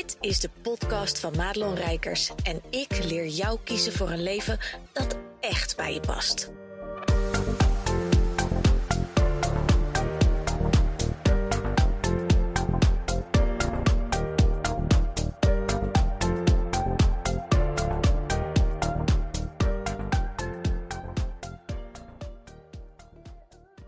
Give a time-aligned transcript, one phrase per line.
[0.00, 4.58] Dit is de podcast van Madelon Rijkers en ik leer jou kiezen voor een leven
[4.92, 6.52] dat echt bij je past.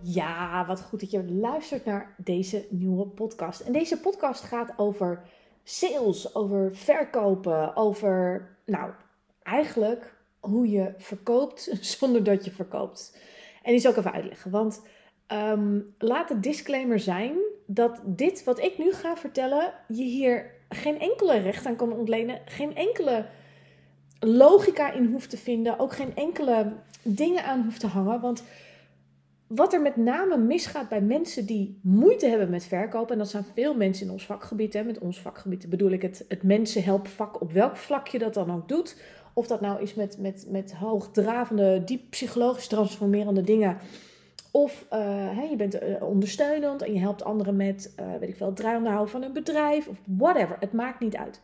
[0.01, 3.60] Ja, wat goed dat je luistert naar deze nieuwe podcast.
[3.60, 5.23] En deze podcast gaat over
[5.65, 8.91] sales, over verkopen, over, nou,
[9.43, 13.19] eigenlijk hoe je verkoopt zonder dat je verkoopt.
[13.62, 14.51] En die zal ik even uitleggen.
[14.51, 14.83] Want
[15.27, 17.33] ehm, laat de disclaimer zijn
[17.66, 22.41] dat dit wat ik nu ga vertellen, je hier geen enkele recht aan kan ontlenen,
[22.45, 23.27] geen enkele
[24.21, 28.21] logica in hoeft te vinden, ook geen enkele dingen aan hoeft te hangen.
[28.21, 28.45] Want
[29.54, 33.45] wat er met name misgaat bij mensen die moeite hebben met verkopen, en dat zijn
[33.54, 37.52] veel mensen in ons vakgebied, hè, met ons vakgebied bedoel ik het, het mensenhelpvak, op
[37.52, 39.02] welk vlak je dat dan ook doet.
[39.34, 43.76] Of dat nou is met, met, met hoogdravende, diep psychologisch transformerende dingen.
[44.50, 48.46] Of uh, je bent uh, ondersteunend en je helpt anderen met, uh, weet ik veel,
[48.46, 50.56] het draaiende houden van een bedrijf of whatever.
[50.60, 51.40] Het maakt niet uit.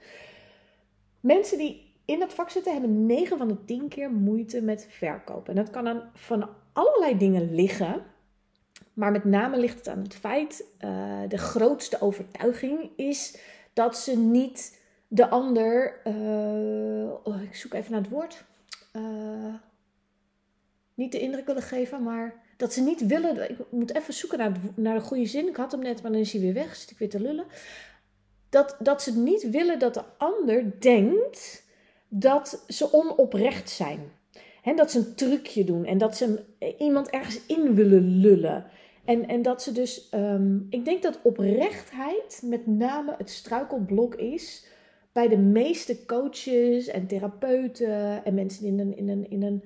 [1.21, 5.57] Mensen die in dat vak zitten hebben 9 van de 10 keer moeite met verkopen.
[5.57, 6.49] En dat kan dan van
[6.79, 8.03] allerlei dingen liggen.
[8.93, 13.39] Maar met name ligt het aan het feit, uh, de grootste overtuiging is
[13.73, 18.45] dat ze niet de ander, uh, oh, ik zoek even naar het woord,
[18.93, 19.55] uh,
[20.95, 24.53] niet de indruk willen geven, maar dat ze niet willen, ik moet even zoeken naar,
[24.75, 26.91] naar de goede zin, ik had hem net, maar dan is hij weer weg, zit
[26.91, 27.47] ik weer te lullen.
[28.49, 31.65] Dat, dat ze niet willen dat de ander denkt
[32.09, 34.18] dat ze onoprecht zijn.
[34.63, 36.45] He, dat ze een trucje doen en dat ze
[36.79, 38.65] iemand ergens in willen lullen.
[39.05, 44.67] En, en dat ze dus, um, ik denk dat oprechtheid met name het struikelblok is
[45.13, 49.63] bij de meeste coaches en therapeuten en mensen in een, in een, in een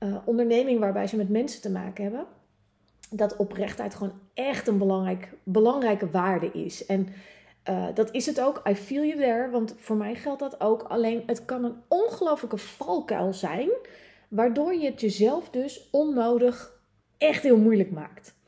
[0.00, 2.26] uh, onderneming waarbij ze met mensen te maken hebben.
[3.10, 6.86] Dat oprechtheid gewoon echt een belangrijk, belangrijke waarde is.
[6.86, 7.08] En
[7.70, 8.62] uh, dat is het ook.
[8.68, 9.50] I feel you there.
[9.50, 10.82] Want voor mij geldt dat ook.
[10.82, 13.68] Alleen het kan een ongelofelijke valkuil zijn
[14.30, 16.80] waardoor je het jezelf dus onnodig
[17.18, 18.38] echt heel moeilijk maakt.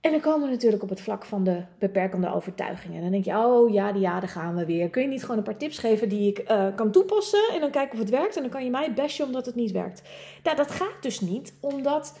[0.00, 2.96] En dan komen we natuurlijk op het vlak van de beperkende overtuigingen.
[2.96, 4.90] En dan denk je, oh ja, ja, daar gaan we weer.
[4.90, 7.70] Kun je niet gewoon een paar tips geven die ik uh, kan toepassen en dan
[7.70, 8.36] kijken of het werkt?
[8.36, 10.02] En dan kan je mij bashen omdat het niet werkt.
[10.42, 12.18] Nou, dat gaat dus niet, omdat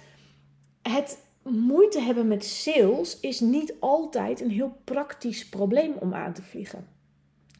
[0.82, 6.42] het moeite hebben met sales is niet altijd een heel praktisch probleem om aan te
[6.42, 6.86] vliegen.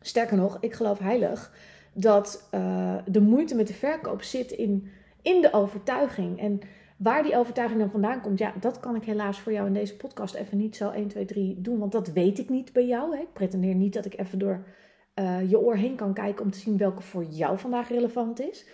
[0.00, 1.52] Sterker nog, ik geloof heilig
[1.92, 4.90] dat uh, de moeite met de verkoop zit in
[5.22, 6.38] in de overtuiging.
[6.40, 6.60] En
[6.96, 9.96] waar die overtuiging dan vandaan komt, ja, dat kan ik helaas voor jou in deze
[9.96, 11.78] podcast even niet zo 1, 2, 3 doen.
[11.78, 13.16] Want dat weet ik niet bij jou.
[13.16, 13.22] Hè.
[13.22, 14.66] Ik pretendeer niet dat ik even door
[15.14, 18.66] uh, je oor heen kan kijken om te zien welke voor jou vandaag relevant is.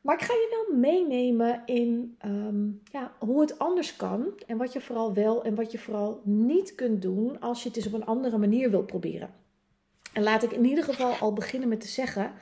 [0.00, 4.26] Maar ik ga je wel meenemen in um, ja, hoe het anders kan.
[4.46, 7.76] En wat je vooral wel en wat je vooral niet kunt doen als je het
[7.76, 9.30] eens op een andere manier wil proberen.
[10.12, 12.32] En laat ik in ieder geval al beginnen met te zeggen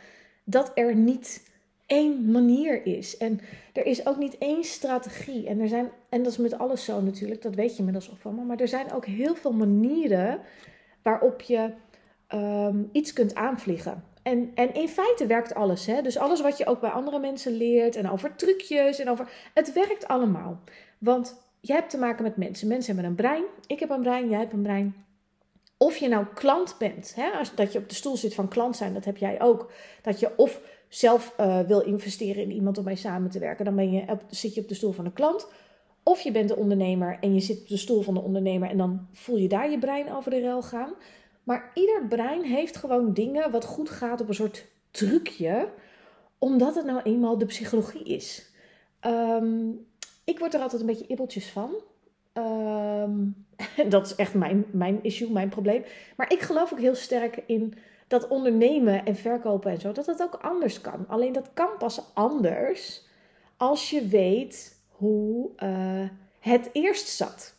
[0.44, 1.53] dat er niet
[1.86, 3.16] één manier is.
[3.16, 3.40] En
[3.72, 5.46] er is ook niet één strategie.
[5.46, 8.16] En, er zijn, en dat is met alles zo natuurlijk, dat weet je inmiddels al
[8.16, 8.46] van.
[8.46, 10.40] Maar er zijn ook heel veel manieren
[11.02, 11.70] waarop je
[12.34, 14.04] um, iets kunt aanvliegen.
[14.22, 15.86] En, en in feite werkt alles.
[15.86, 16.02] Hè?
[16.02, 19.28] Dus alles wat je ook bij andere mensen leert en over trucjes en over.
[19.54, 20.60] Het werkt allemaal.
[20.98, 22.68] Want je hebt te maken met mensen.
[22.68, 23.44] Mensen hebben een brein.
[23.66, 25.04] Ik heb een brein, jij hebt een brein.
[25.76, 27.30] Of je nou klant bent, hè?
[27.30, 29.72] Als, dat je op de stoel zit van klant zijn, dat heb jij ook.
[30.02, 30.60] Dat je of
[30.96, 34.54] zelf uh, wil investeren in iemand om mee samen te werken, dan ben je zit
[34.54, 35.48] je op de stoel van de klant.
[36.02, 38.76] Of je bent de ondernemer en je zit op de stoel van de ondernemer en
[38.76, 40.94] dan voel je daar je brein over de rel gaan.
[41.42, 45.68] Maar ieder brein heeft gewoon dingen wat goed gaat op een soort trucje,
[46.38, 48.50] omdat het nou eenmaal de psychologie is.
[49.06, 49.86] Um,
[50.24, 51.74] ik word er altijd een beetje ibbeltjes van.
[52.34, 53.46] Um,
[53.88, 55.84] dat is echt mijn, mijn issue, mijn probleem.
[56.16, 57.74] Maar ik geloof ook heel sterk in
[58.08, 61.04] dat ondernemen en verkopen en zo, dat dat ook anders kan.
[61.08, 63.06] Alleen dat kan pas anders
[63.56, 66.08] als je weet hoe uh,
[66.40, 67.54] het eerst zat.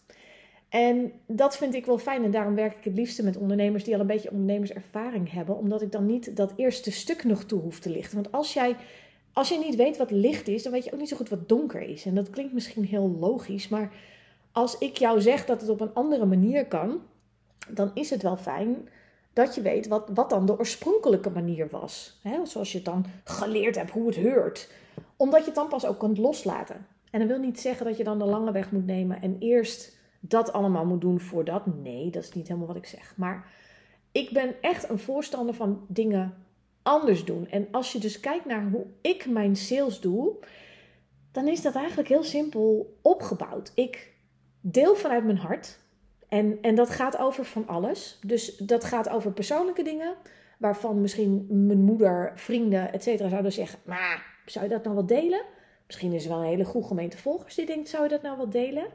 [0.69, 3.93] En dat vind ik wel fijn en daarom werk ik het liefste met ondernemers die
[3.93, 7.79] al een beetje ondernemerservaring hebben, omdat ik dan niet dat eerste stuk nog toe hoef
[7.79, 8.15] te lichten.
[8.15, 8.75] Want als jij,
[9.33, 11.49] als je niet weet wat licht is, dan weet je ook niet zo goed wat
[11.49, 12.05] donker is.
[12.05, 13.91] En dat klinkt misschien heel logisch, maar
[14.51, 17.01] als ik jou zeg dat het op een andere manier kan,
[17.69, 18.87] dan is het wel fijn
[19.35, 22.19] dat je weet wat, wat dan de oorspronkelijke manier was.
[22.21, 22.45] Hè?
[22.45, 24.71] Zoals je het dan geleerd hebt hoe het heurt.
[25.15, 26.87] Omdat je het dan pas ook kunt loslaten.
[27.11, 29.97] En dat wil niet zeggen dat je dan de lange weg moet nemen en eerst
[30.19, 31.65] dat allemaal moet doen voordat.
[31.65, 33.13] Nee, dat is niet helemaal wat ik zeg.
[33.17, 33.51] Maar
[34.11, 36.33] ik ben echt een voorstander van dingen
[36.81, 37.47] anders doen.
[37.47, 40.35] En als je dus kijkt naar hoe ik mijn sales doe,
[41.31, 43.71] dan is dat eigenlijk heel simpel opgebouwd.
[43.75, 44.13] Ik
[44.61, 45.79] deel vanuit mijn hart.
[46.35, 48.19] En, en dat gaat over van alles.
[48.25, 50.15] Dus dat gaat over persoonlijke dingen,
[50.57, 55.05] waarvan misschien mijn moeder, vrienden, et cetera, zouden zeggen: Maar zou je dat nou wel
[55.05, 55.41] delen?
[55.85, 58.37] Misschien is er wel een hele goede gemeente volgers die denkt: Zou je dat nou
[58.37, 58.85] wel delen?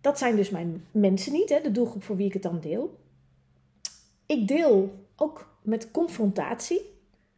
[0.00, 2.98] Dat zijn dus mijn mensen niet, hè, de doelgroep voor wie ik het dan deel.
[4.26, 6.80] Ik deel ook met confrontatie.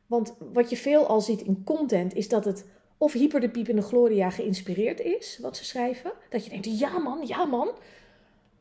[0.07, 2.67] Want wat je veel al ziet in content is dat het
[2.99, 6.13] of hyper de piep gloria geïnspireerd is, wat ze schrijven.
[6.31, 7.71] Dat je denkt, ja man, ja man.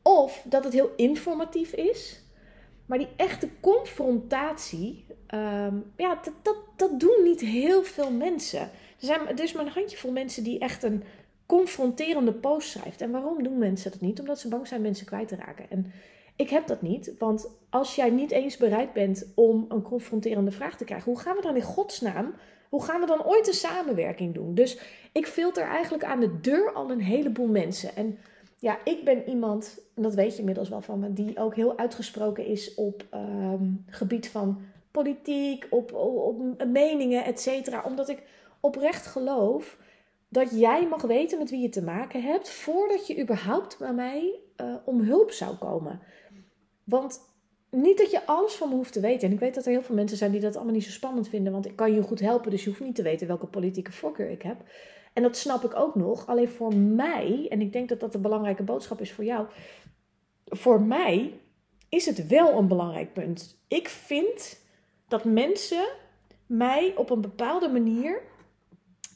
[0.04, 2.22] Of dat het heel informatief is.
[2.86, 8.62] Maar die echte confrontatie, ehm, ja, dat, dat, dat doen niet heel veel mensen.
[8.62, 8.70] Er
[9.10, 11.04] zijn dus maar een handjevol mensen die echt een
[11.46, 13.02] confronterende post schrijft.
[13.02, 14.20] En waarom doen mensen dat niet?
[14.20, 15.66] Omdat ze bang zijn mensen kwijt te raken.
[15.70, 15.92] En
[16.36, 20.78] ik heb dat niet, want als jij niet eens bereid bent om een confronterende vraag
[20.78, 22.34] te krijgen, hoe gaan we dan in godsnaam,
[22.70, 24.56] hoe gaan we dan ooit een samenwerking doen?
[24.56, 24.80] Dus
[25.12, 27.96] ik filter eigenlijk aan de deur al een heleboel mensen.
[27.96, 28.18] En
[28.64, 31.78] ja, ik ben iemand, en dat weet je inmiddels wel van me, die ook heel
[31.78, 34.62] uitgesproken is op um, gebied van
[34.92, 37.84] politiek, op, op, meningen, et cetera.
[37.86, 38.24] Omdat ik
[38.60, 39.78] oprecht geloof
[40.30, 44.40] dat jij mag weten met wie je te maken hebt voordat je überhaupt bij mij
[44.62, 46.00] uh, om hulp zou komen.
[46.84, 47.20] Want
[47.70, 49.28] niet dat je alles van me hoeft te weten.
[49.28, 51.30] En ik weet dat er heel veel mensen zijn die dat allemaal niet zo spannend
[51.30, 51.54] vinden.
[51.54, 54.30] Want ik kan je goed helpen, dus je hoeft niet te weten welke politieke voorkeur
[54.30, 54.58] ik heb.
[55.14, 56.28] En dat snap ik ook nog.
[56.28, 59.48] Alleen voor mij, en ik denk dat dat een belangrijke boodschap is voor jou.
[60.46, 61.40] Voor mij
[61.90, 63.58] is het wel een belangrijk punt.
[63.68, 64.60] Ik vind
[65.08, 65.88] dat mensen
[66.46, 68.22] mij op een bepaalde manier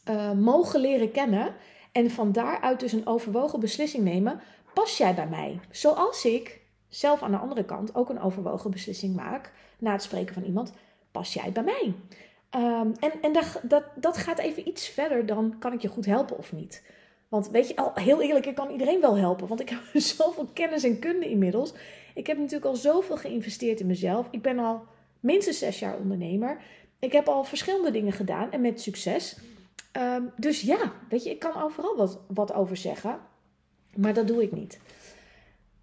[0.09, 1.55] uh, mogen leren kennen.
[1.91, 4.41] En van daaruit dus een overwogen beslissing nemen.
[4.73, 5.59] Pas jij bij mij?
[5.71, 10.33] Zoals ik zelf aan de andere kant ook een overwogen beslissing maak na het spreken
[10.33, 10.73] van iemand.
[11.11, 11.93] Pas jij bij mij?
[12.55, 16.05] Um, en en dat, dat, dat gaat even iets verder dan kan ik je goed
[16.05, 16.83] helpen of niet.
[17.27, 19.47] Want weet je, al heel eerlijk, ik kan iedereen wel helpen.
[19.47, 21.73] Want ik heb zoveel kennis en kunde inmiddels.
[22.13, 24.27] Ik heb natuurlijk al zoveel geïnvesteerd in mezelf.
[24.31, 24.85] Ik ben al
[25.19, 26.61] minstens zes jaar ondernemer.
[26.99, 29.38] Ik heb al verschillende dingen gedaan en met succes.
[29.97, 33.19] Um, dus ja, weet je, ik kan overal wat, wat over zeggen.
[33.95, 34.79] Maar dat doe ik niet.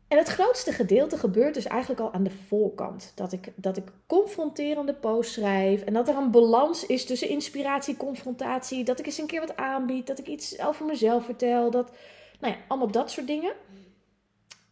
[0.08, 3.12] En het grootste gedeelte gebeurt dus eigenlijk al aan de voorkant.
[3.14, 5.82] Dat ik, dat ik confronterende posts schrijf.
[5.82, 8.84] En dat er een balans is tussen inspiratie confrontatie.
[8.84, 10.06] Dat ik eens een keer wat aanbied.
[10.06, 11.70] Dat ik iets over mezelf vertel.
[11.70, 11.90] Dat,
[12.40, 13.52] nou ja, allemaal dat soort dingen.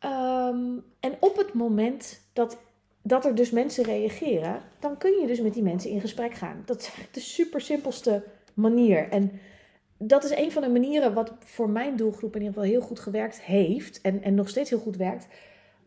[0.04, 2.58] Um, en op het moment dat,
[3.02, 6.62] dat er dus mensen reageren, dan kun je dus met die mensen in gesprek gaan.
[6.66, 8.24] Dat is de super simpelste
[8.54, 9.08] manier.
[9.08, 9.40] En
[10.04, 13.00] dat is een van de manieren wat voor mijn doelgroep in ieder geval heel goed
[13.00, 15.26] gewerkt heeft en, en nog steeds heel goed werkt.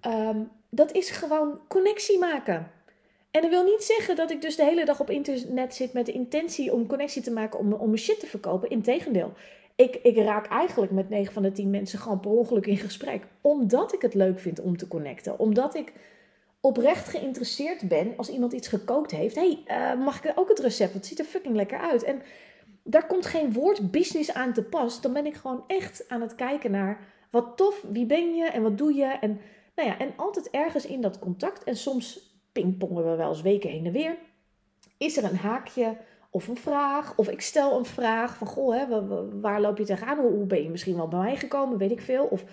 [0.08, 2.72] Um, dat is gewoon connectie maken.
[3.32, 6.06] En dat wil niet zeggen dat ik dus de hele dag op internet zit met
[6.06, 8.70] de intentie om connectie te maken om, om mijn shit te verkopen.
[8.70, 9.34] Integendeel.
[9.76, 13.24] Ik, ik raak eigenlijk met 9 van de 10 mensen gewoon per ongeluk in gesprek.
[13.42, 15.40] Omdat ik het leuk vind om te connecten.
[15.40, 15.94] Omdat ik
[16.60, 19.36] oprecht geïnteresseerd ben als iemand iets gekookt heeft.
[19.36, 20.94] hey, uh, mag ik ook het recept?
[20.94, 22.04] Het ziet er fucking lekker uit.
[22.04, 22.22] En
[22.88, 25.02] daar komt geen woord business aan te pas.
[25.02, 27.00] Dan ben ik gewoon echt aan het kijken naar
[27.32, 29.06] wat tof, wie ben je en wat doe je.
[29.06, 29.40] En,
[29.76, 31.64] nou ja, en altijd ergens in dat contact.
[31.64, 34.18] En soms pingpongen we wel eens weken heen en weer.
[34.98, 35.98] Is er een haakje
[36.30, 37.18] of een vraag?
[37.18, 39.08] Of ik stel een vraag van, goh, hè,
[39.40, 40.18] waar loop je tegenaan?
[40.18, 41.78] Hoe ben je misschien wel bij mij gekomen?
[41.78, 42.26] Weet ik veel.
[42.26, 42.44] Of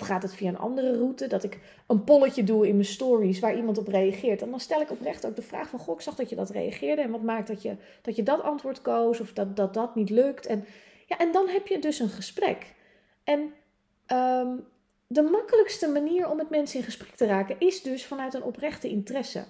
[0.00, 1.26] of gaat het via een andere route?
[1.26, 4.42] Dat ik een polletje doe in mijn stories waar iemand op reageert.
[4.42, 5.78] En dan stel ik oprecht ook de vraag van...
[5.78, 7.02] Goh, ik zag dat je dat reageerde.
[7.02, 9.20] En wat maakt dat je dat, je dat antwoord koos?
[9.20, 10.46] Of dat, dat dat niet lukt?
[10.46, 10.64] En,
[11.06, 12.74] ja, en dan heb je dus een gesprek.
[13.24, 13.40] En
[14.12, 14.64] um,
[15.06, 17.56] de makkelijkste manier om met mensen in gesprek te raken...
[17.58, 19.44] is dus vanuit een oprechte interesse.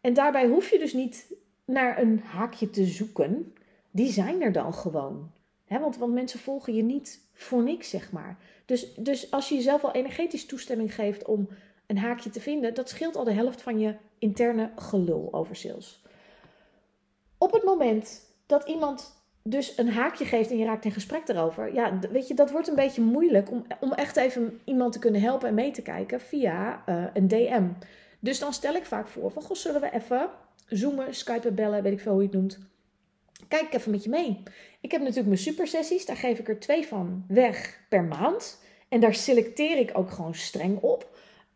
[0.00, 1.34] En daarbij hoef je dus niet
[1.64, 3.54] naar een haakje te zoeken.
[3.90, 5.30] Die zijn er dan gewoon.
[5.80, 8.38] Want, want mensen volgen je niet voor niks, zeg maar.
[8.64, 11.48] Dus, dus als je jezelf al energetisch toestemming geeft om
[11.86, 16.02] een haakje te vinden, dat scheelt al de helft van je interne gelul over sales.
[17.38, 21.74] Op het moment dat iemand dus een haakje geeft en je raakt in gesprek erover,
[21.74, 25.20] ja, weet je, dat wordt een beetje moeilijk om, om echt even iemand te kunnen
[25.20, 27.68] helpen en mee te kijken via uh, een DM.
[28.20, 30.30] Dus dan stel ik vaak voor van, goh, zullen we even
[30.66, 32.58] zoomen, skypen, bellen, weet ik veel hoe je het noemt.
[33.48, 34.42] Kijk even met je mee.
[34.80, 38.60] Ik heb natuurlijk mijn supersessies, daar geef ik er twee van weg per maand.
[38.88, 41.10] En daar selecteer ik ook gewoon streng op.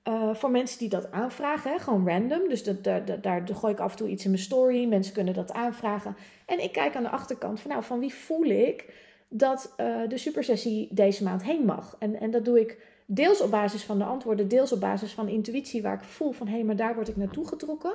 [0.08, 2.48] Uh, voor mensen die dat aanvragen, hè, gewoon random.
[2.48, 2.84] Dus dat,
[3.22, 4.86] daar, gooi ik af en toe iets in mijn story.
[4.86, 6.16] Mensen kunnen dat aanvragen.
[6.46, 8.92] En ik kijk aan de achterkant van, nou, van wie voel ik
[9.28, 11.96] dat uh, de supersessie deze maand heen mag.
[11.98, 15.28] En, en dat doe ik Deels op basis van de antwoorden, deels op basis van
[15.28, 17.94] intuïtie, waar ik voel van hé, hey, maar daar word ik naartoe getrokken.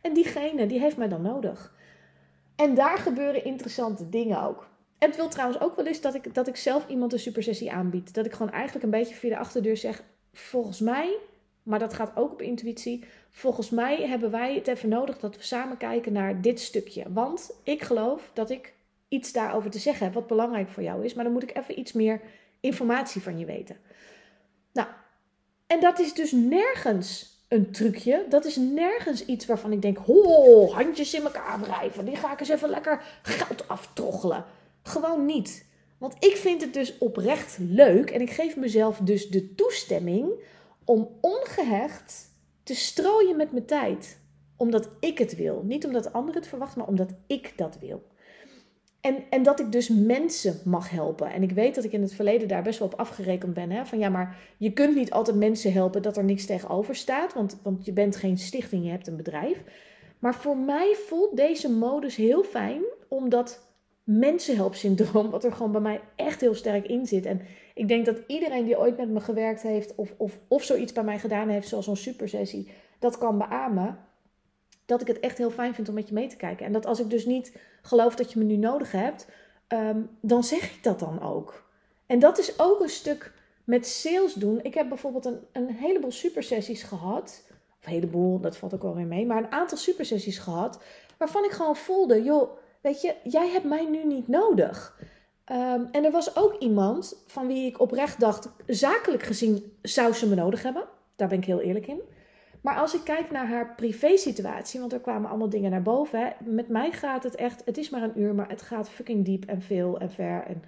[0.00, 1.74] En diegene, die heeft mij dan nodig.
[2.56, 4.70] En daar gebeuren interessante dingen ook.
[4.98, 7.72] En het wil trouwens ook wel eens dat ik, dat ik zelf iemand een supersessie
[7.72, 8.14] aanbied.
[8.14, 11.16] Dat ik gewoon eigenlijk een beetje via de achterdeur zeg: Volgens mij,
[11.62, 13.04] maar dat gaat ook op intuïtie.
[13.30, 17.04] Volgens mij hebben wij het even nodig dat we samen kijken naar dit stukje.
[17.12, 18.74] Want ik geloof dat ik
[19.08, 21.14] iets daarover te zeggen heb wat belangrijk voor jou is.
[21.14, 22.20] Maar dan moet ik even iets meer
[22.60, 23.76] informatie van je weten.
[24.72, 24.88] Nou,
[25.66, 28.26] en dat is dus nergens een trucje.
[28.28, 32.04] Dat is nergens iets waarvan ik denk: ho, handjes in elkaar wrijven.
[32.04, 34.44] Die ga ik eens even lekker geld aftroggelen.
[34.82, 35.66] Gewoon niet.
[35.98, 40.30] Want ik vind het dus oprecht leuk en ik geef mezelf dus de toestemming
[40.84, 42.30] om ongehecht
[42.62, 44.20] te strooien met mijn tijd.
[44.56, 45.62] Omdat ik het wil.
[45.64, 48.02] Niet omdat anderen het verwachten, maar omdat ik dat wil.
[49.02, 51.32] En, en dat ik dus mensen mag helpen.
[51.32, 53.70] En ik weet dat ik in het verleden daar best wel op afgerekend ben.
[53.70, 53.86] Hè?
[53.86, 57.34] Van ja, maar je kunt niet altijd mensen helpen dat er niks tegenover staat.
[57.34, 59.62] Want, want je bent geen stichting, je hebt een bedrijf.
[60.18, 63.72] Maar voor mij voelt deze modus heel fijn, omdat
[64.04, 67.26] mensenhelpsyndroom, wat er gewoon bij mij echt heel sterk in zit.
[67.26, 67.40] En
[67.74, 71.04] ik denk dat iedereen die ooit met me gewerkt heeft of, of, of zoiets bij
[71.04, 73.98] mij gedaan heeft, zoals zo'n supersessie, dat kan beamen.
[74.92, 76.66] Dat ik het echt heel fijn vind om met je mee te kijken.
[76.66, 79.26] En dat als ik dus niet geloof dat je me nu nodig hebt,
[79.66, 81.70] ehm, dan zeg ik dat dan ook.
[82.06, 83.32] En dat is ook een stuk
[83.64, 84.60] met sales doen.
[84.62, 87.44] Ik heb bijvoorbeeld een, een heleboel supersessies gehad.
[87.50, 89.26] Of een heleboel, dat valt ook wel weer mee.
[89.26, 90.82] Maar een aantal supersessies gehad.
[91.18, 95.00] Waarvan ik gewoon voelde, joh, weet je, jij hebt mij nu niet nodig.
[95.44, 100.28] Ehm, en er was ook iemand van wie ik oprecht dacht, zakelijk gezien zou ze
[100.28, 100.84] me nodig hebben.
[101.16, 102.00] Daar ben ik heel eerlijk in.
[102.62, 106.20] Maar als ik kijk naar haar privé-situatie, want er kwamen allemaal dingen naar boven.
[106.20, 109.24] Hè, met mij gaat het echt, het is maar een uur, maar het gaat fucking
[109.24, 110.44] diep en veel en ver.
[110.46, 110.62] En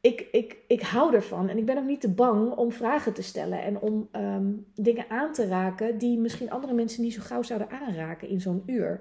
[0.00, 3.22] ik, ik, ik hou ervan en ik ben ook niet te bang om vragen te
[3.22, 7.42] stellen en om ehm, dingen aan te raken die misschien andere mensen niet zo gauw
[7.42, 9.00] zouden aanraken in zo'n uur.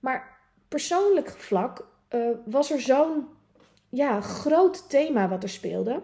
[0.00, 3.26] Maar persoonlijk vlak uh, was er zo'n
[3.88, 6.02] ja, groot thema wat er speelde.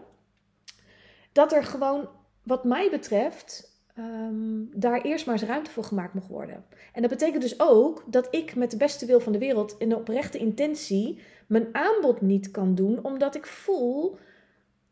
[1.32, 2.08] Dat er gewoon,
[2.42, 6.64] wat mij betreft, um, daar eerst maar eens ruimte voor gemaakt mocht worden.
[6.92, 9.88] En dat betekent dus ook dat ik met de beste wil van de wereld in
[9.88, 14.18] de oprechte intentie mijn aanbod niet kan doen, omdat ik voel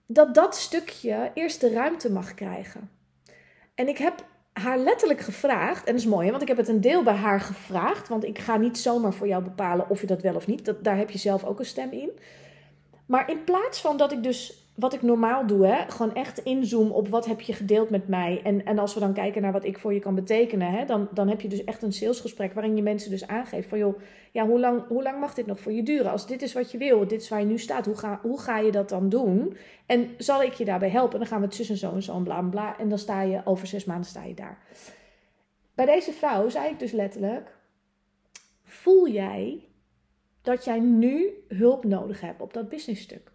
[0.06, 2.90] dat dat stukje eerst de ruimte mag krijgen.
[3.74, 6.80] En ik heb haar letterlijk gevraagd, en dat is mooi, want ik heb het een
[6.80, 10.22] deel bij haar gevraagd, want ik ga niet zomaar voor jou bepalen of je dat
[10.22, 12.10] wel of niet, dat, daar heb je zelf ook een stem in.
[13.06, 16.90] Maar in plaats van dat ik dus wat ik normaal doe, hè, gewoon echt inzoom
[16.90, 18.40] op wat heb je gedeeld met mij.
[18.44, 21.08] En, en als we dan kijken naar wat ik voor je kan betekenen, hè, dan,
[21.12, 23.98] dan heb je dus echt een salesgesprek waarin je mensen dus aangeeft van joh,
[24.32, 26.10] ja, hoe lang, hoe lang mag dit nog voor je duren?
[26.10, 28.40] Als dit is wat je wil, dit is waar je nu staat, hoe ga, hoe
[28.40, 29.56] ga je dat dan doen?
[29.86, 31.18] En zal ik je daarbij helpen?
[31.18, 32.78] Dan gaan we het tussen zo en zo en bla bla.
[32.78, 34.58] En dan sta je over zes maanden sta je daar.
[35.74, 37.56] Bij deze vrouw zei ik dus letterlijk:
[38.62, 39.68] voel jij
[40.42, 43.34] dat jij nu hulp nodig hebt op dat businessstuk?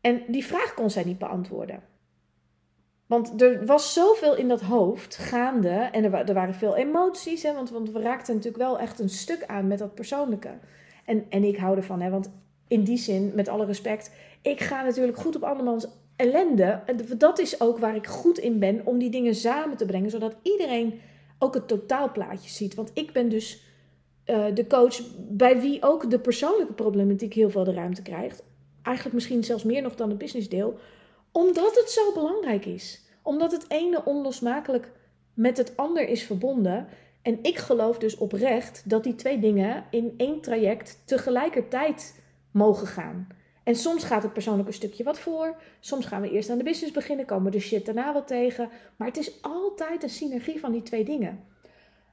[0.00, 1.82] En die vraag kon zij niet beantwoorden.
[3.06, 7.42] Want er was zoveel in dat hoofd gaande en er, er waren veel emoties.
[7.42, 10.58] Hè, want, want we raakten natuurlijk wel echt een stuk aan met dat persoonlijke.
[11.04, 12.32] En, en ik hou ervan, hè, want
[12.68, 16.82] in die zin, met alle respect, ik ga natuurlijk goed op andermans ellende.
[17.18, 20.36] Dat is ook waar ik goed in ben om die dingen samen te brengen, zodat
[20.42, 21.00] iedereen
[21.38, 22.74] ook het totaalplaatje ziet.
[22.74, 23.64] Want ik ben dus
[24.26, 28.42] uh, de coach bij wie ook de persoonlijke problematiek heel veel de ruimte krijgt
[28.82, 30.78] eigenlijk misschien zelfs meer nog dan het businessdeel,
[31.32, 33.00] omdat het zo belangrijk is.
[33.22, 34.92] Omdat het ene onlosmakelijk
[35.34, 36.88] met het ander is verbonden.
[37.22, 42.20] En ik geloof dus oprecht dat die twee dingen in één traject tegelijkertijd
[42.50, 43.28] mogen gaan.
[43.62, 45.56] En soms gaat het persoonlijk een stukje wat voor.
[45.80, 48.68] Soms gaan we eerst aan de business beginnen, komen de shit daarna wat tegen.
[48.96, 51.44] Maar het is altijd een synergie van die twee dingen.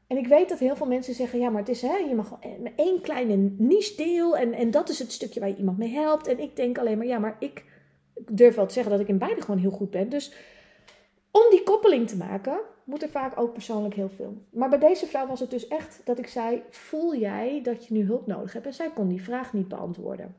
[0.08, 2.40] En ik weet dat heel veel mensen zeggen: ja, maar het is, hè, je mag
[2.76, 6.28] één kleine niche deel en, en dat is het stukje waar je iemand mee helpt.
[6.28, 7.66] En ik denk alleen maar: ja, maar ik
[8.32, 10.10] durf wel te zeggen dat ik in beide gewoon heel goed ben.
[10.10, 10.34] Dus
[11.32, 14.38] om die koppeling te maken, moet er vaak ook persoonlijk heel veel.
[14.50, 17.94] Maar bij deze vrouw was het dus echt dat ik zei: voel jij dat je
[17.94, 18.66] nu hulp nodig hebt?
[18.66, 20.36] En zij kon die vraag niet beantwoorden.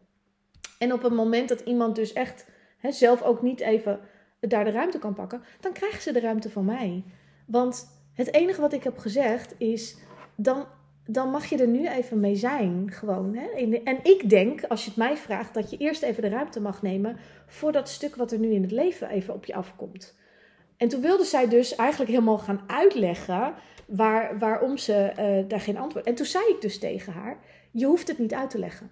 [0.79, 2.47] En op het moment dat iemand dus echt
[2.79, 4.01] hè, zelf ook niet even
[4.41, 7.05] daar de ruimte kan pakken, dan krijgen ze de ruimte van mij.
[7.47, 9.97] Want het enige wat ik heb gezegd is,
[10.35, 10.67] dan,
[11.07, 12.91] dan mag je er nu even mee zijn.
[12.93, 13.49] Gewoon, hè?
[13.85, 16.83] En ik denk, als je het mij vraagt, dat je eerst even de ruimte mag
[16.83, 20.17] nemen voor dat stuk wat er nu in het leven even op je afkomt.
[20.77, 23.55] En toen wilde zij dus eigenlijk helemaal gaan uitleggen
[23.87, 26.07] waar, waarom ze uh, daar geen antwoord.
[26.07, 27.39] En toen zei ik dus tegen haar:
[27.71, 28.91] Je hoeft het niet uit te leggen.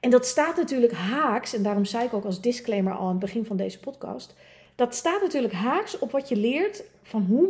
[0.00, 3.18] En dat staat natuurlijk haaks, en daarom zei ik ook als disclaimer al aan het
[3.18, 4.34] begin van deze podcast
[4.74, 7.48] dat staat natuurlijk haaks op wat je leert van hoe,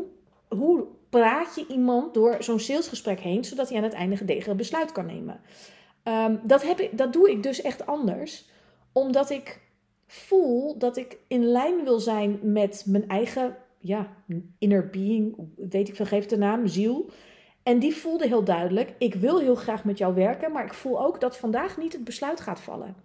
[0.54, 4.92] hoe praat je iemand door zo'n salesgesprek heen, zodat hij aan het einde gedegen besluit
[4.92, 5.40] kan nemen.
[6.02, 8.49] Ehm, dat, heb ik, dat doe ik dus echt anders,
[8.92, 9.61] omdat ik
[10.06, 14.08] voel dat ik in lijn wil zijn met mijn eigen ja,
[14.58, 17.11] inner being, weet ik veel, geef de naam, ziel.
[17.62, 21.04] En die voelde heel duidelijk: ik wil heel graag met jou werken, maar ik voel
[21.04, 22.96] ook dat vandaag niet het besluit gaat vallen.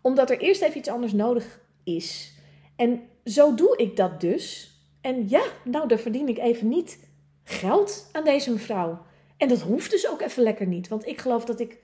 [0.00, 2.34] Omdat er eerst even iets anders nodig is.
[2.76, 4.69] En zo doe ik dat dus.
[5.00, 7.08] En ja, nou, daar verdien ik even niet
[7.44, 8.98] geld aan deze mevrouw.
[9.36, 10.88] En dat hoeft dus ook even lekker niet.
[10.88, 11.78] Want ik geloof dat ik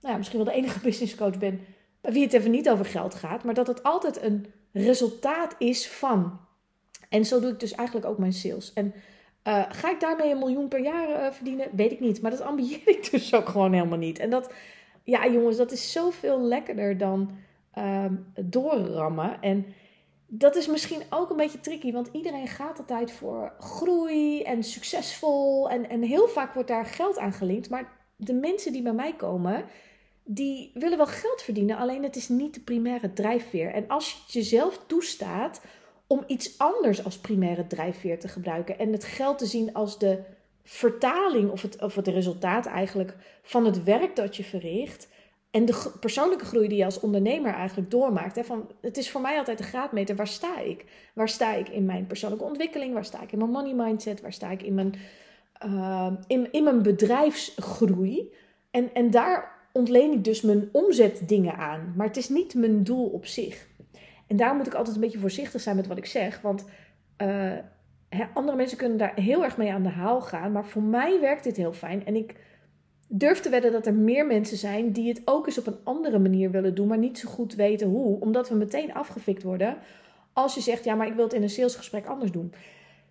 [0.00, 1.60] nou ja, misschien wel de enige businesscoach ben
[2.00, 5.88] bij wie het even niet over geld gaat, maar dat het altijd een resultaat is
[5.88, 6.40] van.
[7.08, 8.72] En zo doe ik dus eigenlijk ook mijn sales.
[8.72, 8.94] En
[9.44, 11.68] uh, ga ik daarmee een miljoen per jaar uh, verdienen?
[11.72, 12.22] Weet ik niet.
[12.22, 14.18] Maar dat ambieer ik dus ook gewoon helemaal niet.
[14.18, 14.52] En dat,
[15.04, 17.30] ja jongens, dat is zoveel lekkerder dan
[17.78, 18.04] uh,
[18.40, 19.42] doorrammen.
[19.42, 19.66] En
[20.32, 25.70] dat is misschien ook een beetje tricky, want iedereen gaat altijd voor groei en succesvol.
[25.70, 27.70] En, en heel vaak wordt daar geld aan gelinkt.
[27.70, 29.64] Maar de mensen die bij mij komen,
[30.24, 33.72] die willen wel geld verdienen, alleen het is niet de primaire drijfveer.
[33.72, 35.60] En als je jezelf toestaat
[36.06, 40.22] om iets anders als primaire drijfveer te gebruiken en het geld te zien als de
[40.62, 45.08] vertaling of het, of het resultaat eigenlijk van het werk dat je verricht
[45.50, 48.36] en de persoonlijke groei die je als ondernemer eigenlijk doormaakt.
[48.36, 50.84] Hè, van, het is voor mij altijd de graadmeter, waar sta ik?
[51.14, 52.94] Waar sta ik in mijn persoonlijke ontwikkeling?
[52.94, 54.20] Waar sta ik in mijn money mindset?
[54.20, 54.94] Waar sta ik in mijn,
[55.66, 58.32] uh, in, in mijn bedrijfsgroei?
[58.70, 61.92] En, en daar ontleen ik dus mijn omzetdingen aan.
[61.96, 63.68] Maar het is niet mijn doel op zich.
[64.26, 66.40] En daar moet ik altijd een beetje voorzichtig zijn met wat ik zeg.
[66.40, 66.64] Want
[67.22, 67.52] uh,
[68.34, 70.52] andere mensen kunnen daar heel erg mee aan de haal gaan.
[70.52, 72.06] Maar voor mij werkt dit heel fijn.
[72.06, 72.34] En ik
[73.12, 76.18] durf te wedden dat er meer mensen zijn die het ook eens op een andere
[76.18, 76.86] manier willen doen.
[76.86, 78.20] Maar niet zo goed weten hoe.
[78.20, 79.76] Omdat we meteen afgefikt worden.
[80.32, 82.52] Als je zegt, ja, maar ik wil het in een salesgesprek anders doen.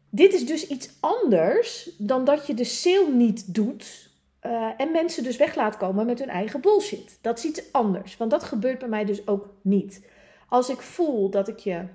[0.10, 4.10] Dit is dus iets anders dan dat je de sale niet doet
[4.46, 7.18] uh, en mensen dus weg laat komen met hun eigen bullshit.
[7.22, 10.08] Dat is iets anders, want dat gebeurt bij mij dus ook niet.
[10.50, 11.86] Als ik voel dat ik je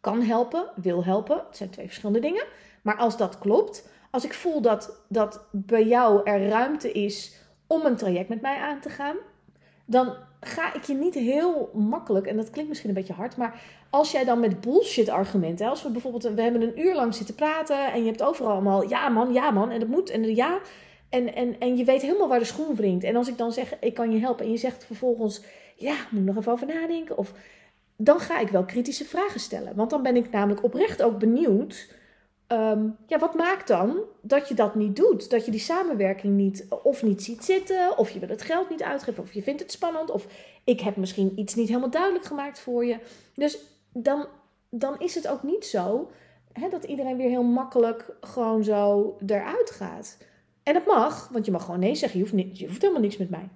[0.00, 2.44] kan helpen, wil helpen, het zijn twee verschillende dingen.
[2.82, 7.34] Maar als dat klopt, als ik voel dat, dat bij jou er ruimte is
[7.66, 9.16] om een traject met mij aan te gaan,
[9.84, 13.62] dan ga ik je niet heel makkelijk, en dat klinkt misschien een beetje hard, maar
[13.90, 17.34] als jij dan met bullshit argumenten, als we bijvoorbeeld, we hebben een uur lang zitten
[17.34, 20.60] praten en je hebt overal allemaal ja man, ja man, en dat moet, en ja,
[21.10, 23.04] en, en, en je weet helemaal waar de schoen wringt.
[23.04, 24.44] En als ik dan zeg, ik kan je helpen.
[24.44, 25.42] En je zegt vervolgens,
[25.76, 27.18] ja, moet nog even over nadenken.
[27.18, 27.32] Of
[27.96, 29.74] dan ga ik wel kritische vragen stellen.
[29.74, 31.94] Want dan ben ik namelijk oprecht ook benieuwd.
[32.50, 35.30] Ehm, ja, wat maakt dan dat je dat niet doet?
[35.30, 38.82] Dat je die samenwerking niet of niet ziet zitten, of je wil het geld niet
[38.82, 40.26] uitgeven, of je vindt het spannend, of
[40.64, 42.98] ik heb misschien iets niet helemaal duidelijk gemaakt voor je.
[43.34, 43.58] Dus
[43.92, 44.26] dan,
[44.70, 46.10] dan is het ook niet zo
[46.52, 50.16] hè, dat iedereen weer heel makkelijk gewoon zo eruit gaat.
[50.62, 52.18] En dat mag, want je mag gewoon nee zeggen.
[52.18, 53.48] Je hoeft, je hoeft helemaal niks met mij.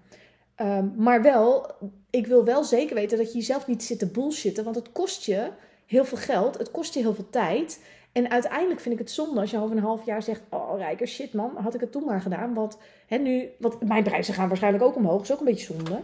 [0.57, 1.70] Um, maar wel,
[2.11, 4.64] ik wil wel zeker weten dat je jezelf niet zit te bullshitten.
[4.64, 5.50] Want het kost je
[5.87, 6.59] heel veel geld.
[6.59, 7.80] Het kost je heel veel tijd.
[8.14, 11.07] En uiteindelijk vind ik het zonde als je over een half jaar zegt: Oh, rijker,
[11.07, 12.55] shit man, had ik het toen maar gedaan.
[12.55, 15.22] Want, hè, nu, want mijn prijzen gaan waarschijnlijk ook omhoog.
[15.22, 16.00] Is ook een beetje zonde.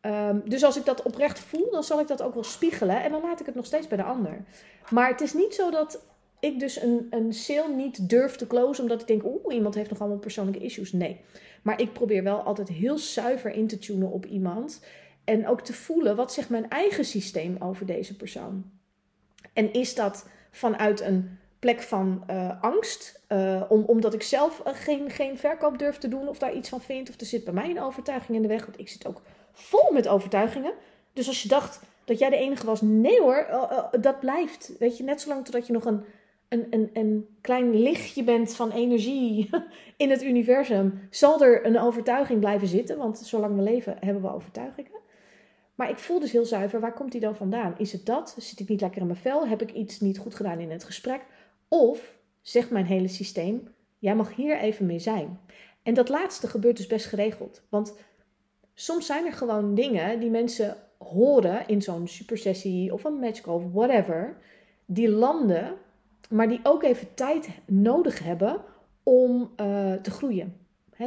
[0.00, 3.02] Um, dus als ik dat oprecht voel, dan zal ik dat ook wel spiegelen.
[3.02, 4.44] En dan laat ik het nog steeds bij de ander.
[4.90, 6.04] Maar het is niet zo dat
[6.40, 9.90] ik dus een, een sale niet durf te closen omdat ik denk, oeh, iemand heeft
[9.90, 10.92] nog allemaal persoonlijke issues.
[10.92, 11.20] Nee.
[11.62, 14.84] Maar ik probeer wel altijd heel zuiver in te tunen op iemand.
[15.24, 18.70] En ook te voelen, wat zegt mijn eigen systeem over deze persoon?
[19.52, 23.20] En is dat vanuit een plek van uh, angst,
[23.68, 26.80] om, omdat ik zelf uh, geen, geen verkoop durf te doen of daar iets van
[26.80, 29.20] vind, of er zit bij mij een overtuiging in de weg, want ik zit ook
[29.52, 30.72] vol met overtuigingen.
[31.12, 33.46] Dus als je dacht dat jij de enige was, nee hoor,
[34.00, 34.72] dat blijft.
[34.78, 36.04] Weet je, net zolang totdat je nog een
[36.48, 39.50] een, een, een klein lichtje bent van energie
[39.96, 42.98] in het universum, zal er een overtuiging blijven zitten.
[42.98, 45.02] Want zolang we leven hebben we overtuigingen.
[45.74, 47.74] Maar ik voel dus heel zuiver, waar komt die dan vandaan?
[47.78, 48.36] Is het dat?
[48.38, 49.46] Zit ik niet lekker in mijn vel?
[49.46, 51.20] Heb ik iets niet goed gedaan in het gesprek?
[51.74, 55.40] Of zegt mijn hele systeem, jij mag hier even mee zijn.
[55.82, 57.62] En dat laatste gebeurt dus best geregeld.
[57.68, 57.96] Want
[58.74, 63.72] soms zijn er gewoon dingen die mensen horen in zo'n supersessie of een matchcall of
[63.72, 64.36] whatever,
[64.86, 65.76] die landen
[66.30, 68.60] maar die ook even tijd nodig hebben
[69.02, 70.56] om uh, te groeien.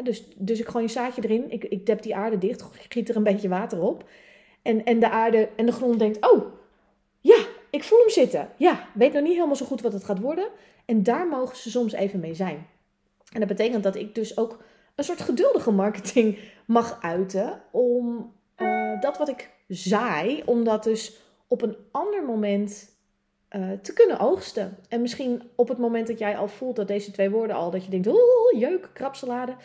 [0.03, 3.15] dus, dus ik gooi een zaadje erin, ik, ik dep die aarde dicht, giet er
[3.15, 4.09] een beetje water op.
[4.61, 6.45] En, en de aarde en de grond denkt, oh,
[7.19, 7.45] ja,
[7.77, 8.49] ik voel hem zitten.
[8.55, 10.47] Ja, weet nog niet helemaal zo goed wat het gaat worden.
[10.85, 12.67] En daar mogen ze soms even mee zijn.
[13.31, 14.63] En dat betekent dat ik dus ook
[14.95, 21.19] een soort geduldige marketing mag uiten om uh, dat wat ik zaai, om dat dus
[21.47, 22.95] op een ander moment
[23.47, 24.77] eh, te kunnen oogsten.
[24.89, 27.83] En misschien op het moment dat jij al voelt dat deze twee woorden al, dat
[27.83, 29.55] je denkt, oh, jeuk, krapsalade,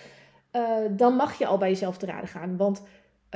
[0.53, 2.57] uh, dan mag je al bij jezelf te raden gaan.
[2.57, 2.83] Want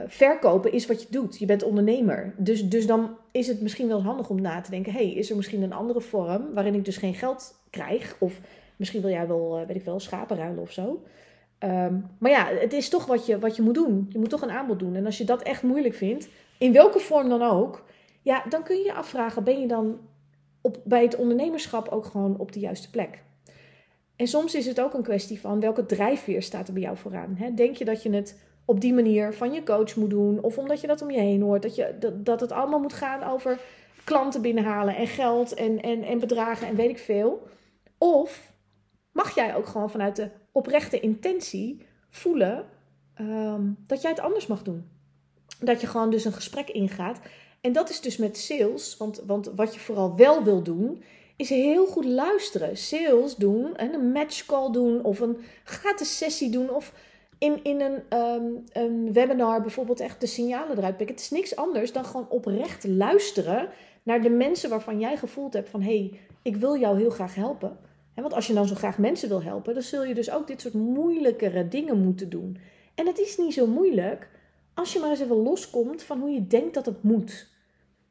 [0.06, 1.38] verkopen is wat je doet.
[1.38, 2.35] Je bent ondernemer.
[2.37, 5.37] Dus, dus dan is het misschien wel handig om na te denken, hey, is er
[5.37, 8.16] misschien een andere vorm waarin ik dus geen geld krijg?
[8.18, 8.40] Of
[8.76, 11.02] misschien wil jij wel, weet ik wel, schapen ruilen of zo.
[11.61, 14.06] Um, maar ja, het is toch wat je, wat je moet doen.
[14.12, 14.94] Je moet toch een aanbod doen.
[14.94, 16.28] En als je dat echt moeilijk vindt,
[16.59, 17.85] in welke vorm dan ook,
[18.22, 19.98] ja, dan kun je je afvragen: ben je dan
[20.61, 23.22] op, bij het ondernemerschap ook gewoon op de juiste plek?
[24.16, 27.35] En soms is het ook een kwestie van welke drijfveer staat er bij jou vooraan.
[27.38, 27.54] Hè?
[27.54, 30.81] Denk je dat je het op die manier van je coach moet doen, of omdat
[30.81, 33.61] je dat om je heen hoort, dat, je, dat, dat het allemaal moet gaan over
[34.05, 37.48] klanten binnenhalen en geld en, en, en bedragen en weet ik veel?
[37.98, 38.52] Of
[39.12, 42.64] mag jij ook gewoon vanuit de oprechte intentie voelen
[43.20, 44.88] um, dat jij het anders mag doen?
[45.61, 47.20] Dat je gewoon dus een gesprek ingaat.
[47.61, 51.02] En dat is dus met sales, want, want wat je vooral wel wil doen,
[51.37, 52.76] is heel goed luisteren.
[52.76, 56.92] Sales doen, en een matchcall doen, of een gratis sessie doen, of
[57.38, 61.16] in, in een, um, een webinar bijvoorbeeld echt de signalen eruit pikken.
[61.16, 63.68] Het is niks anders dan gewoon oprecht luisteren
[64.03, 67.35] naar de mensen waarvan jij gevoeld hebt van hé, hey, ik wil jou heel graag
[67.35, 67.79] helpen.
[68.14, 70.46] En want als je dan zo graag mensen wil helpen, dan zul je dus ook
[70.46, 72.59] dit soort moeilijkere dingen moeten doen.
[72.94, 74.29] En het is niet zo moeilijk
[74.75, 77.49] als je maar eens even loskomt van hoe je denkt dat het moet.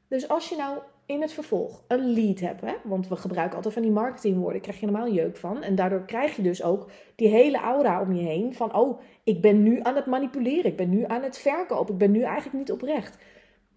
[0.08, 3.74] Dus als je nou in het vervolg een lead hebt, hè, want we gebruiken altijd
[3.74, 5.64] van die marketingwoorden, krijg je normaal jeuk van.
[5.64, 9.42] En daardoor krijg je dus ook die hele aura om je heen van, oh, ik
[9.42, 12.58] ben nu aan het manipuleren, ik ben nu aan het verkopen, ik ben nu eigenlijk
[12.58, 13.18] niet oprecht.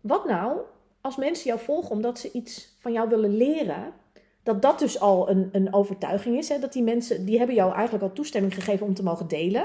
[0.00, 0.60] Wat nou
[1.00, 3.92] als mensen jou volgen omdat ze iets van jou willen leren,
[4.42, 6.48] dat dat dus al een, een overtuiging is.
[6.48, 6.58] Hè?
[6.58, 9.62] Dat die mensen, die hebben jou eigenlijk al toestemming gegeven om te mogen delen.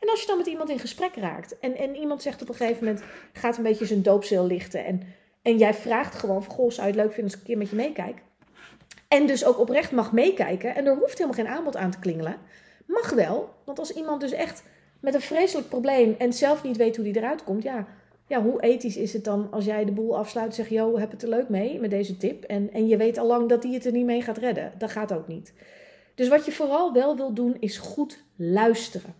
[0.00, 2.54] En als je dan met iemand in gesprek raakt en, en iemand zegt op een
[2.54, 4.84] gegeven moment, gaat een beetje zijn doopzeel lichten.
[4.84, 5.02] En,
[5.44, 7.58] en jij vraagt gewoon van, goh, zou je het leuk vinden als ik een keer
[7.58, 8.22] met je meekijk?
[9.08, 10.74] En dus ook oprecht mag meekijken.
[10.74, 12.36] En er hoeft helemaal geen aanbod aan te klingelen.
[12.86, 14.62] Mag wel, want als iemand dus echt
[15.00, 17.86] met een vreselijk probleem en zelf niet weet hoe die eruit komt, ja,
[18.26, 21.10] ja, hoe ethisch is het dan als jij de boel afsluit en zegt: Yo, heb
[21.10, 22.44] het er leuk mee met deze tip?
[22.44, 24.72] En, en je weet al lang dat die het er niet mee gaat redden.
[24.78, 25.52] Dat gaat ook niet.
[26.14, 29.14] Dus wat je vooral wel wil doen, is goed luisteren.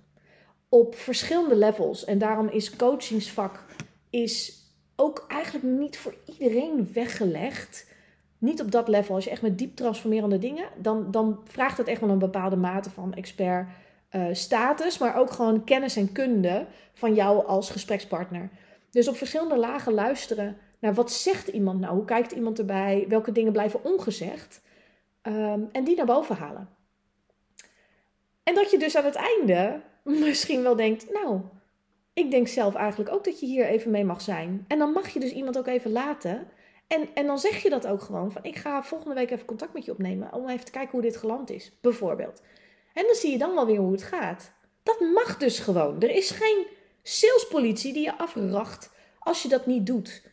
[0.68, 2.04] Op verschillende levels.
[2.04, 3.64] En daarom is coachingsvak
[4.10, 4.63] is
[4.96, 7.92] ook eigenlijk niet voor iedereen weggelegd.
[8.38, 9.14] Niet op dat level.
[9.14, 12.57] Als je echt met diep transformerende dingen, dan, dan vraagt het echt wel een bepaalde
[12.57, 13.68] mate van expert
[14.11, 18.48] uh, status, maar ook gewoon kennis en kunde van jou als gesprekspartner.
[18.90, 23.33] Dus op verschillende lagen luisteren naar wat zegt iemand nou, hoe kijkt iemand erbij, welke
[23.33, 24.62] dingen blijven ongezegd.
[25.22, 26.68] Um, en die naar boven halen.
[28.42, 29.80] En dat je dus aan het einde
[30.26, 31.40] misschien wel denkt, nou,
[32.14, 34.64] ik denk zelf eigenlijk ook dat je hier even mee mag zijn.
[34.68, 36.48] En dan mag je dus iemand ook even laten.
[36.87, 39.72] En, en dan zeg je dat ook gewoon van, ik ga volgende week even contact
[39.72, 42.42] met je opnemen om even te kijken hoe dit geland is, bijvoorbeeld.
[42.92, 44.53] En dan zie je dan wel weer hoe het gaat.
[44.83, 46.00] Dat mag dus gewoon.
[46.00, 46.66] Er is geen
[47.03, 50.33] salespolitie die je afracht als je dat niet doet.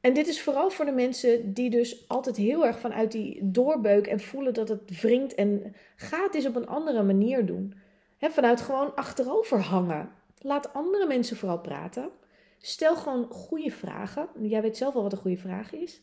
[0.00, 4.06] En dit is vooral voor de mensen die dus altijd heel erg vanuit die doorbeuk
[4.06, 7.74] en voelen dat het wringt en gaat is op een andere manier doen.
[8.20, 10.10] Vanuit gewoon achterover hangen.
[10.38, 12.10] Laat andere mensen vooral praten.
[12.58, 14.28] Stel gewoon goede vragen.
[14.40, 16.00] Jij weet zelf wel wat een goede vraag is.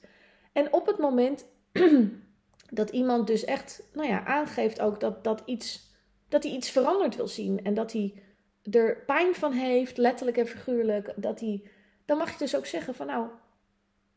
[0.52, 1.46] En op het moment
[2.70, 5.92] dat iemand dus echt nou ja, aangeeft ook dat, dat, iets,
[6.30, 8.24] dat hij iets veranderd wil zien en dat hij
[8.72, 11.64] er pijn van heeft, letterlijk en figuurlijk, dat hij,
[12.06, 13.28] dan mag je dus ook zeggen van nou,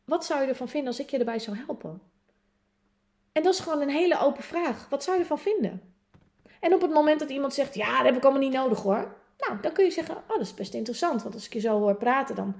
[0.05, 2.01] wat zou je ervan vinden als ik je erbij zou helpen?
[3.31, 4.89] En dat is gewoon een hele open vraag.
[4.89, 5.95] Wat zou je ervan vinden?
[6.59, 9.15] En op het moment dat iemand zegt, ja, dat heb ik allemaal niet nodig hoor.
[9.37, 11.23] Nou, dan kun je zeggen, oh, dat is best interessant.
[11.23, 12.55] Want als ik je zo hoor praten, dan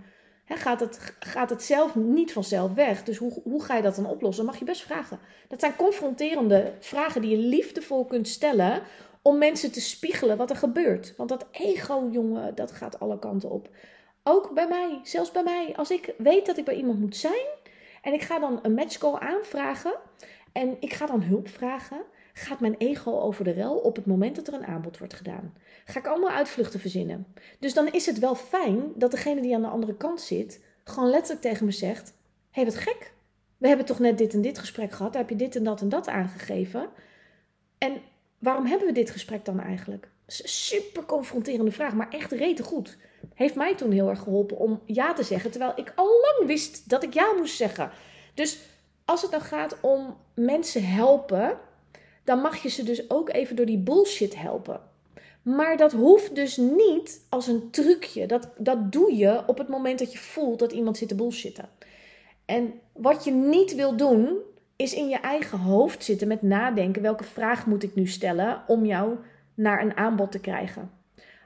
[0.46, 3.04] gaat, het, gaat het zelf niet vanzelf weg.
[3.04, 4.44] Dus hoe, hoe ga je dat dan oplossen?
[4.44, 5.20] Dan mag je best vragen.
[5.48, 8.82] Dat zijn confronterende vragen die je liefdevol kunt stellen
[9.22, 11.14] om mensen te spiegelen wat er gebeurt.
[11.18, 13.70] Want dat ego, jongen, dat gaat alle kanten op.
[14.24, 15.74] Ook bij mij, zelfs bij mij.
[15.76, 17.46] Als ik weet dat ik bij iemand moet zijn
[18.02, 19.94] en ik ga dan een matchcall aanvragen
[20.52, 22.02] en ik ga dan hulp vragen,
[22.34, 25.54] gaat mijn ego over de rel op het moment dat er een aanbod wordt gedaan.
[25.90, 27.28] Ga ik allemaal uitvluchten verzinnen.
[27.60, 31.10] Dus dan is het wel fijn dat degene die aan de andere kant zit, gewoon
[31.10, 33.14] letterlijk tegen me zegt: Hé, hey, wat gek.
[33.58, 35.82] We hebben toch net dit en dit gesprek gehad, daar heb je dit en dat
[35.82, 36.90] en dat aangegeven.
[37.78, 38.02] En
[38.40, 40.10] waarom hebben we dit gesprek dan eigenlijk?
[40.28, 42.98] Super confronterende vraag, maar echt rete goed.
[43.34, 46.90] Heeft mij toen heel erg geholpen om ja te zeggen, terwijl ik al lang wist
[46.90, 47.92] dat ik ja moest zeggen.
[48.34, 48.60] Dus
[49.06, 51.58] als het dan gaat om mensen helpen,
[52.24, 54.87] dan mag je ze dus ook even door die bullshit helpen.
[55.48, 58.26] Maar dat hoeft dus niet als een trucje.
[58.26, 61.70] Dat, dat doe je op het moment dat je voelt dat iemand zit te bullshitten.
[62.46, 64.38] En wat je niet wil doen,
[64.76, 68.86] is in je eigen hoofd zitten met nadenken: welke vraag moet ik nu stellen om
[68.86, 69.18] jou
[69.54, 70.92] naar een aanbod te krijgen?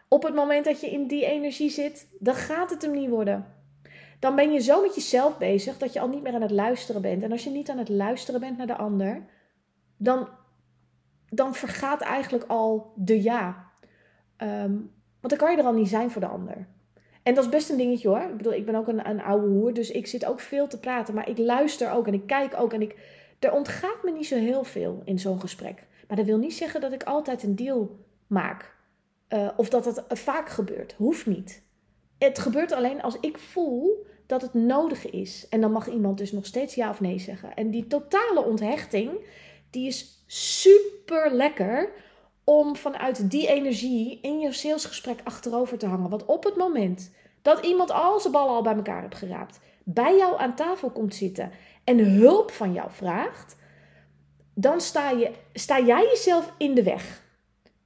[0.08, 3.46] Op het moment dat je in die energie zit, dan gaat het hem niet worden.
[4.20, 7.02] Dan ben je zo met jezelf bezig dat je al niet meer aan het luisteren
[7.02, 7.24] bent.
[7.24, 9.26] En als je niet aan het luisteren bent naar de ander,
[9.98, 10.28] dan,
[11.30, 13.70] dan vergaat eigenlijk al de ja.
[14.42, 14.72] Ehm,
[15.20, 16.68] want dan kan je er al niet zijn voor de ander.
[17.24, 18.22] En dat is best een dingetje hoor.
[18.22, 20.80] Ik bedoel, ik ben ook een, een oude hoer, dus ik zit ook veel te
[20.80, 21.14] praten.
[21.14, 22.74] Maar ik luister ook en ik kijk ook.
[22.74, 22.96] En ik,
[23.40, 25.84] er ontgaat me niet zo heel veel in zo'n gesprek.
[26.08, 28.76] Maar dat wil niet zeggen dat ik altijd een deal maak.
[29.30, 30.94] Uh, of dat het vaak gebeurt.
[30.98, 31.64] Hoeft niet.
[32.18, 35.48] Het gebeurt alleen als ik voel dat het nodig is.
[35.50, 37.56] En dan mag iemand dus nog steeds ja of nee zeggen.
[37.56, 39.12] En die totale onthechting,
[39.70, 41.90] die is super lekker
[42.44, 46.10] om vanuit die energie in je salesgesprek achterover te hangen.
[46.10, 50.18] Want op het moment dat iemand al zijn ballen al bij elkaar hebt geraapt, bij
[50.18, 51.52] jou aan tafel komt zitten
[51.84, 53.56] en hulp van jou vraagt,
[54.54, 57.24] dan sta, je, sta jij jezelf in de weg.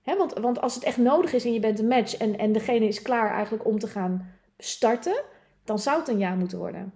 [0.03, 2.87] want, want als het echt nodig is en je bent een match en, en degene
[2.87, 5.23] is klaar eigenlijk om te gaan starten,
[5.63, 6.93] dan zou het een ja moeten worden.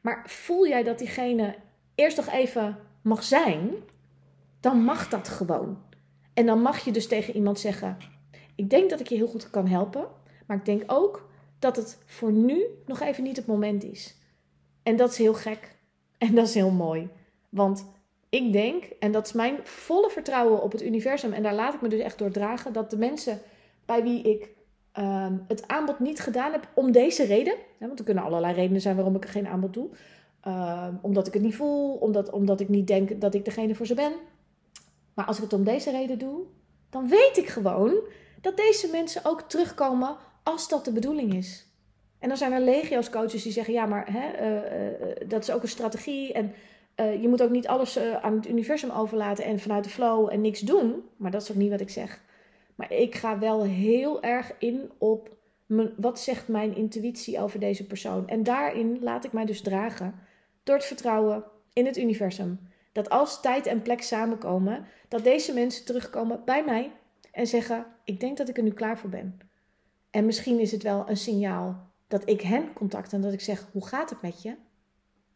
[0.00, 1.54] Maar voel jij dat diegene
[1.94, 3.70] eerst nog even mag zijn,
[4.60, 5.87] dan mag dat gewoon.
[6.38, 7.96] En dan mag je dus tegen iemand zeggen:
[8.54, 10.06] Ik denk dat ik je heel goed kan helpen,
[10.46, 14.16] maar ik denk ook dat het voor nu nog even niet het moment is.
[14.82, 15.76] En dat is heel gek.
[16.18, 17.08] En dat is heel mooi.
[17.48, 17.86] Want
[18.28, 21.80] ik denk, en dat is mijn volle vertrouwen op het universum, en daar laat ik
[21.80, 23.40] me dus echt door dragen, dat de mensen
[23.84, 24.56] bij wie ik
[24.98, 27.54] Ehm, het aanbod niet gedaan heb om deze reden.
[27.78, 29.88] Hè, want er kunnen allerlei redenen zijn waarom ik er geen aanbod doe.
[30.40, 33.86] Ehm, omdat ik het niet voel, omdat, omdat ik niet denk dat ik degene voor
[33.86, 34.12] ze ben.
[35.18, 36.40] Maar als ik het om deze reden doe,
[36.90, 38.00] dan weet ik gewoon
[38.40, 41.66] dat deze mensen ook terugkomen als dat de bedoeling is.
[42.18, 45.50] En dan zijn er legio's coaches die zeggen: ja, maar hè, eh, eh, dat is
[45.50, 46.32] ook een strategie.
[46.32, 46.52] En
[47.20, 50.60] je moet ook niet alles aan het universum overlaten en vanuit de flow en niks
[50.60, 51.02] doen.
[51.16, 52.20] Maar dat is ook niet wat ik zeg.
[52.74, 55.36] Maar ik ga wel heel erg in op
[55.96, 58.28] wat zegt mijn intuïtie over deze persoon.
[58.28, 60.14] En daarin laat ik mij dus dragen
[60.62, 62.67] door het vertrouwen in het universum.
[62.98, 66.92] Dat als tijd en plek samenkomen, dat deze mensen terugkomen bij mij
[67.32, 69.38] en zeggen: Ik denk dat ik er nu klaar voor ben.
[70.10, 73.68] En misschien is het wel een signaal dat ik hen contact en dat ik zeg:
[73.72, 74.54] Hoe gaat het met je?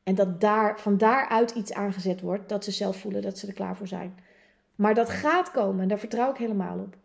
[0.02, 3.52] En dat daar, van daaruit iets aangezet wordt, dat ze zelf voelen dat ze er
[3.52, 4.18] klaar voor zijn.
[4.74, 6.96] Maar dat gaat komen en daar vertrouw ik helemaal op.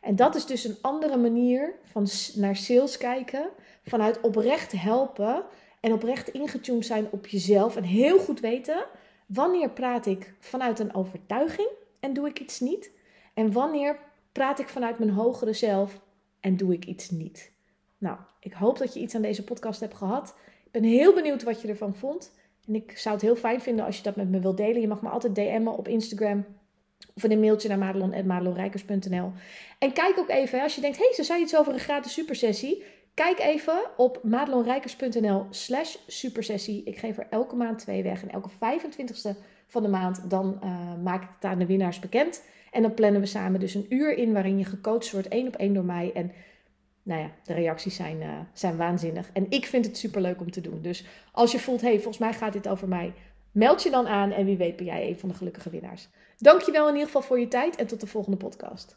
[0.00, 3.48] En dat is dus een andere manier van naar sales kijken,
[3.84, 5.44] vanuit oprecht helpen
[5.80, 8.86] en oprecht ingetuned zijn op jezelf en heel goed weten
[9.32, 11.68] wanneer praat ik vanuit een overtuiging
[12.00, 12.90] en doe ik iets niet
[13.34, 13.98] en wanneer
[14.32, 16.00] praat ik vanuit mijn hogere zelf
[16.40, 17.52] en doe ik iets niet.
[17.98, 20.34] Nou, ik hoop dat je iets aan deze podcast hebt gehad.
[20.64, 22.32] Ik ben heel benieuwd wat je ervan vond.
[22.66, 24.80] En ik zou het heel fijn vinden als je dat met me wilt delen.
[24.80, 26.44] Je mag me altijd DM'en op Instagram
[27.14, 29.32] of een mailtje naar madelon.madelonrijkers.nl.
[29.78, 32.12] En kijk ook even, als je denkt, hé, hey, ze zei iets over een gratis
[32.12, 32.82] supersessie.
[33.14, 36.84] Kijk even op madelonrijkers.nl slash supersessie.
[36.84, 38.22] Ik geef er elke maand twee weg.
[38.22, 42.42] En elke 25ste van de maand, dan uh, maak ik het aan de winnaars bekend.
[42.70, 45.56] En dan plannen we samen dus een uur in waarin je gecoacht wordt, één op
[45.56, 46.10] één door mij.
[46.14, 46.32] En
[47.02, 49.30] nou ja, de reacties zijn, uh, zijn waanzinnig.
[49.32, 50.82] En ik vind het super leuk om te doen.
[50.82, 53.12] Dus als je voelt, hey, volgens mij gaat dit over mij
[53.52, 56.08] Meld je dan aan en wie weet ben jij een van de gelukkige winnaars.
[56.38, 58.96] Dankjewel in ieder geval voor je tijd en tot de volgende podcast.